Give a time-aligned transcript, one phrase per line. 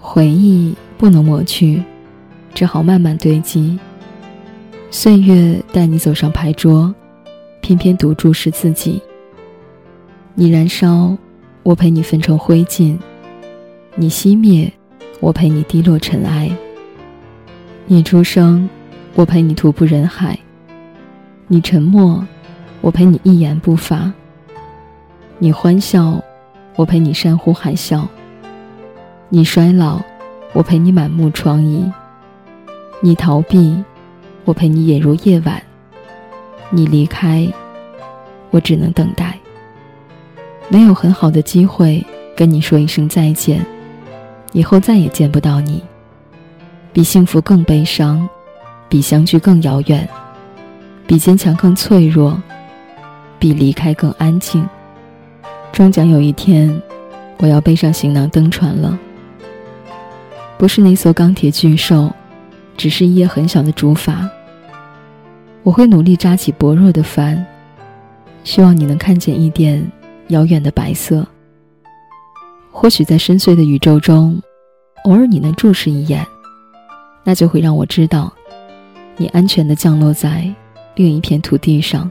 [0.00, 1.82] 回忆不能抹去，
[2.54, 3.78] 只好慢慢堆积。
[4.90, 6.92] 岁月带你走上牌桌，
[7.60, 9.00] 偏偏赌注是自己。
[10.34, 11.16] 你燃烧，
[11.62, 12.98] 我陪你焚成灰烬；
[13.94, 14.72] 你熄灭，
[15.20, 16.50] 我陪你滴落尘埃。
[17.86, 18.68] 你出生，
[19.14, 20.34] 我陪你徒步人海；
[21.46, 22.26] 你沉默，
[22.80, 24.10] 我陪你一言不发；
[25.38, 26.20] 你欢笑，
[26.74, 28.08] 我陪你山呼海啸；
[29.32, 30.00] 你衰老，
[30.52, 31.90] 我陪你满目疮痍；
[33.00, 33.82] 你逃避。
[34.46, 35.62] 我陪你眼如夜晚，
[36.70, 37.46] 你离开，
[38.50, 39.38] 我只能等待。
[40.68, 43.64] 没有很好的机会跟你说一声再见，
[44.52, 45.80] 以后再也见不到你。
[46.92, 48.28] 比幸福更悲伤，
[48.88, 50.08] 比相聚更遥远，
[51.06, 52.42] 比坚强更脆弱，
[53.38, 54.66] 比离开更安静。
[55.70, 56.82] 终将有一天，
[57.36, 58.98] 我要背上行囊登船了。
[60.60, 62.12] 不是那艘钢铁巨兽，
[62.76, 64.28] 只是一叶很小的竹筏。
[65.62, 67.42] 我会努力扎起薄弱的帆，
[68.44, 69.82] 希望你能看见一点
[70.28, 71.26] 遥远的白色。
[72.70, 74.38] 或许在深邃的宇宙中，
[75.04, 76.26] 偶尔你能注视一眼，
[77.24, 78.30] 那就会让我知道，
[79.16, 80.46] 你安全的降落在
[80.94, 82.10] 另一片土地上，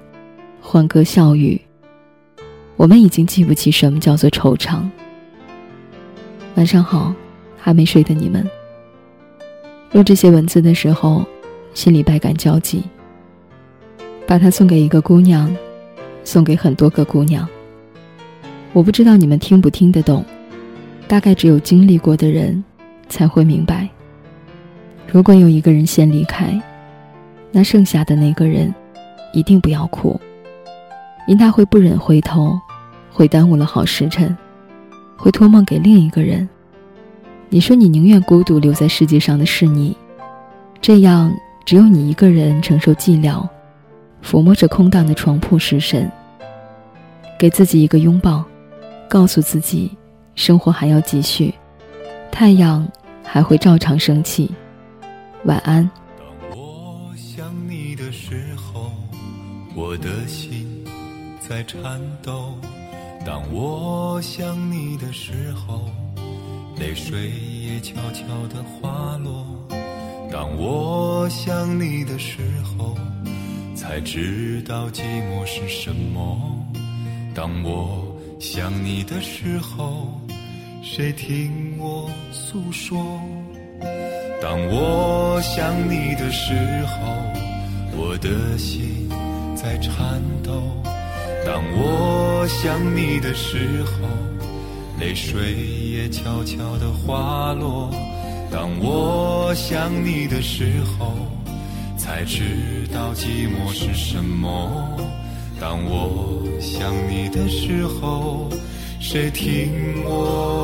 [0.59, 1.61] 欢歌笑语。
[2.77, 4.81] 我们已经记不起什么叫做惆怅。
[6.55, 7.13] 晚上好，
[7.59, 8.47] 还没睡的你们。
[9.91, 11.25] 录这些文字的时候，
[11.73, 12.83] 心里百感交集。
[14.27, 15.51] 把它送给一个姑娘，
[16.23, 17.49] 送给很多个姑娘。
[18.73, 20.23] 我不知道你们听不听得懂，
[21.07, 22.63] 大概只有经历过的人
[23.07, 23.89] 才会明白。
[25.11, 26.61] 如果有一个人先离开，
[27.51, 28.71] 那剩下的那个人
[29.33, 30.21] 一定不要哭，
[31.25, 32.55] 因他会不忍回头，
[33.11, 34.37] 会耽误了好时辰，
[35.17, 36.47] 会托梦给另一个人。
[37.51, 39.97] 你说你宁愿孤独留在世界上的是你，
[40.79, 41.33] 这样
[41.65, 43.47] 只有你一个人承受寂寥。
[44.23, 46.11] 抚摸着空荡的床铺失神，
[47.39, 48.43] 给自己一个拥抱，
[49.09, 49.89] 告诉自己，
[50.35, 51.51] 生活还要继续，
[52.29, 52.85] 太阳
[53.23, 54.51] 还会照常升起。
[55.45, 55.89] 晚安。
[56.19, 58.91] 当我想你的时候，
[59.73, 60.85] 我的心
[61.39, 61.81] 在颤
[62.21, 62.53] 抖；
[63.25, 65.89] 当我想你的时候，
[66.79, 67.31] 泪水
[67.61, 69.45] 也悄悄地滑落；
[70.31, 72.95] 当我想你的时候。
[73.75, 76.37] 才知道寂寞是什么。
[77.33, 80.19] 当我想你的时候，
[80.83, 82.99] 谁听我诉说？
[84.41, 86.53] 当我想你的时
[86.85, 87.15] 候，
[87.97, 89.09] 我的心
[89.55, 90.51] 在颤抖。
[91.45, 94.07] 当我想你的时候，
[94.99, 97.89] 泪水也悄悄地滑落。
[98.51, 101.15] 当我想你的时候。
[102.09, 104.97] 才知道寂寞是什么。
[105.59, 108.49] 当我想你的时候，
[108.99, 110.58] 谁听我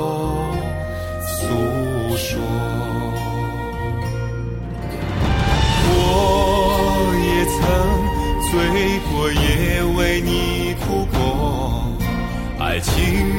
[12.75, 12.93] 爱情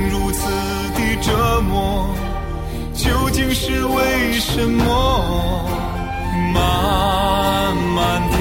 [0.08, 0.48] 如此
[0.94, 2.08] 的折磨，
[2.94, 5.68] 究竟是为什么？
[6.54, 8.36] 漫漫的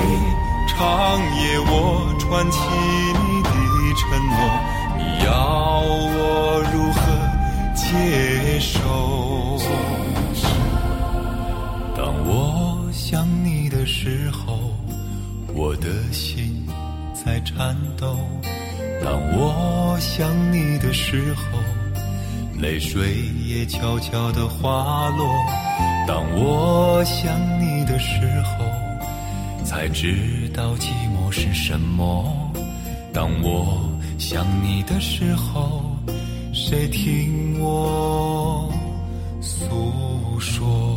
[0.70, 2.60] 长夜，我串起
[3.12, 3.50] 你的
[4.00, 4.40] 承诺，
[4.98, 7.02] 你要我如何
[7.76, 8.80] 接受？
[11.94, 14.72] 当我想你的时候，
[15.54, 16.66] 我的心
[17.14, 18.16] 在颤抖；
[19.06, 21.60] 当我想你的时候，
[22.60, 25.28] 泪水也悄悄地滑落。
[26.08, 28.66] 当我想你的时候，
[29.64, 32.52] 才知道寂寞是什么。
[33.14, 33.80] 当我
[34.18, 35.84] 想你的时候，
[36.52, 38.74] 谁听我
[39.40, 40.95] 诉说？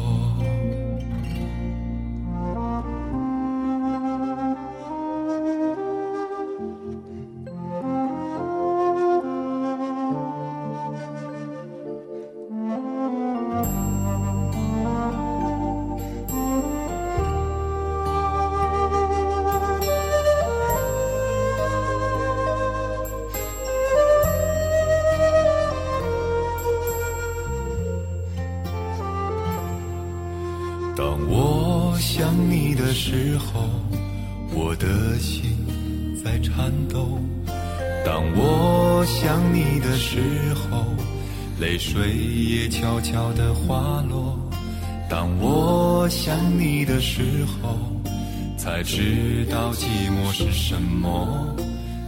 [30.99, 33.71] 当我想你的时候，
[34.53, 35.57] 我的心
[36.25, 37.21] 在颤抖；
[38.05, 40.19] 当我想你的时
[40.55, 40.85] 候，
[41.61, 44.37] 泪水也悄悄地滑落。
[45.09, 47.79] 当我想你的时候，
[48.57, 51.55] 才知道寂寞是什么。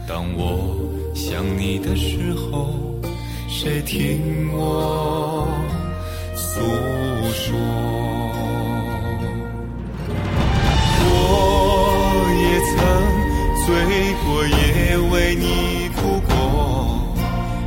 [0.05, 0.77] 当我
[1.15, 2.75] 想你的时候，
[3.47, 5.47] 谁听我
[6.35, 6.59] 诉
[7.31, 8.30] 说？
[12.67, 12.75] 曾
[13.65, 13.67] 醉
[14.23, 16.31] 过，也为你哭过，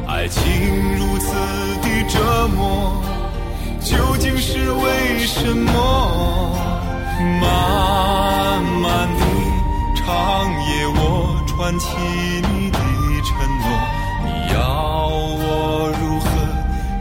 [0.06, 0.42] 爱情
[0.98, 1.26] 如此
[1.82, 2.14] 的折
[2.56, 3.02] 磨，
[3.80, 5.70] 究竟是为什么？
[7.40, 9.20] 漫漫的
[9.96, 10.04] 长
[10.66, 10.98] 夜，我
[11.46, 11.86] 串起
[12.52, 12.78] 你的
[13.24, 13.30] 承
[13.60, 13.66] 诺，
[14.24, 14.56] 你要
[15.08, 16.26] 我如何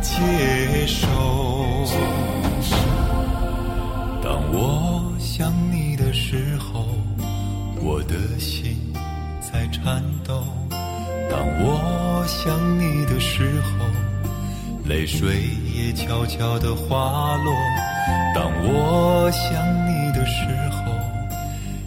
[0.01, 1.01] 接受？
[4.21, 6.12] 当我想你的
[9.83, 10.35] 颤抖；
[11.29, 13.85] 当我想你的时候，
[14.85, 15.41] 泪水
[15.75, 17.53] 也悄悄地滑落。
[18.33, 19.51] 当我想
[19.85, 20.93] 你的时候，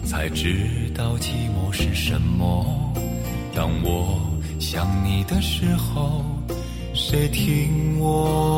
[0.05, 2.93] 才知道寂寞是什么。
[3.55, 4.21] 当我
[4.59, 6.23] 想你的时候，
[6.93, 8.56] 谁听我？